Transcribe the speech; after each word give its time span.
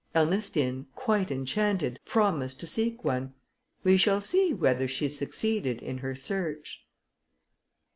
Ernestine, 0.15 0.87
quite 0.95 1.29
enchanted, 1.29 1.99
promised 2.05 2.59
to 2.61 2.65
seek 2.65 3.03
one; 3.03 3.35
we 3.83 3.97
shall 3.97 4.19
see 4.19 4.51
whether 4.51 4.87
she 4.87 5.07
succeeded 5.07 5.79
in 5.79 5.99
her 5.99 6.15
search. 6.15 6.87